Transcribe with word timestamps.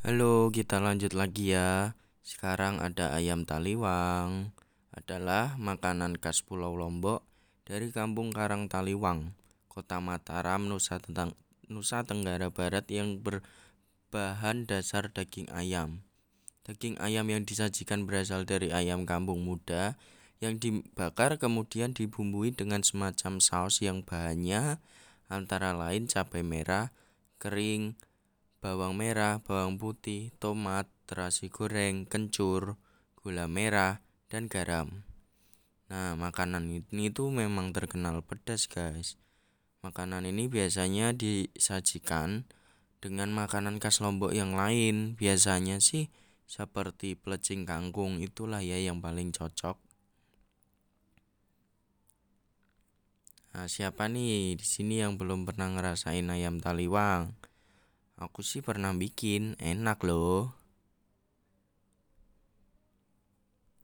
Halo, 0.00 0.48
kita 0.48 0.80
lanjut 0.80 1.12
lagi 1.12 1.52
ya. 1.52 1.92
Sekarang 2.24 2.80
ada 2.80 3.12
ayam 3.12 3.44
taliwang. 3.44 4.48
Adalah 4.96 5.60
makanan 5.60 6.16
khas 6.16 6.40
Pulau 6.40 6.72
Lombok 6.72 7.20
dari 7.68 7.92
Kampung 7.92 8.32
Karang 8.32 8.64
Taliwang, 8.72 9.36
Kota 9.68 10.00
Mataram, 10.00 10.64
Nusa, 10.72 11.04
Tentang, 11.04 11.36
Nusa 11.68 12.00
Tenggara 12.08 12.48
Barat 12.48 12.88
yang 12.88 13.20
berbahan 13.20 14.64
dasar 14.64 15.12
daging 15.12 15.52
ayam. 15.52 16.00
Daging 16.64 16.96
ayam 16.96 17.28
yang 17.28 17.44
disajikan 17.44 18.08
berasal 18.08 18.48
dari 18.48 18.72
ayam 18.72 19.04
kampung 19.04 19.44
muda 19.44 20.00
yang 20.40 20.56
dibakar 20.56 21.36
kemudian 21.36 21.92
dibumbui 21.92 22.56
dengan 22.56 22.80
semacam 22.80 23.36
saus 23.36 23.84
yang 23.84 24.00
bahannya 24.00 24.80
antara 25.28 25.76
lain 25.76 26.08
cabai 26.08 26.40
merah, 26.40 26.88
kering, 27.36 28.00
bawang 28.60 28.92
merah, 28.92 29.40
bawang 29.40 29.80
putih, 29.80 30.36
tomat, 30.36 30.84
terasi 31.08 31.48
goreng, 31.48 32.04
kencur, 32.04 32.76
gula 33.16 33.48
merah, 33.48 34.04
dan 34.28 34.46
garam. 34.46 35.02
Nah, 35.90 36.14
makanan 36.14 36.70
ini 36.70 37.10
tuh 37.10 37.34
memang 37.34 37.74
terkenal 37.74 38.22
pedas, 38.22 38.68
guys. 38.68 39.18
Makanan 39.80 40.28
ini 40.28 40.46
biasanya 40.46 41.16
disajikan 41.16 42.44
dengan 43.00 43.32
makanan 43.32 43.80
khas 43.80 44.04
Lombok 44.04 44.36
yang 44.36 44.52
lain. 44.52 45.16
Biasanya 45.16 45.80
sih 45.80 46.12
seperti 46.44 47.16
pelecing 47.16 47.64
kangkung 47.64 48.20
itulah 48.20 48.60
ya 48.60 48.76
yang 48.76 49.00
paling 49.00 49.32
cocok. 49.32 49.80
Nah, 53.50 53.66
siapa 53.66 54.06
nih 54.06 54.54
di 54.54 54.66
sini 54.68 55.02
yang 55.02 55.18
belum 55.18 55.42
pernah 55.42 55.74
ngerasain 55.74 56.28
ayam 56.30 56.62
taliwang? 56.62 57.34
Aku 58.20 58.44
sih 58.44 58.60
pernah 58.60 58.92
bikin, 58.92 59.56
enak 59.56 60.04
loh. 60.04 60.59